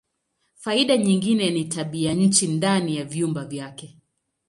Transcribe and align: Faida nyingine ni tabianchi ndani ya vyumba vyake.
Faida 0.55 0.97
nyingine 0.97 1.49
ni 1.49 1.65
tabianchi 1.65 2.47
ndani 2.47 2.95
ya 2.97 3.03
vyumba 3.05 3.45
vyake. 3.45 3.97